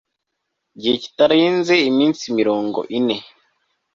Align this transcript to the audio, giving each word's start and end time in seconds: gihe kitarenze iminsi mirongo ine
gihe 0.79 0.95
kitarenze 1.03 1.73
iminsi 1.89 2.23
mirongo 2.37 2.79
ine 2.97 3.17